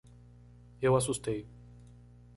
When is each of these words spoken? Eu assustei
Eu 0.81 0.95
assustei 0.95 1.47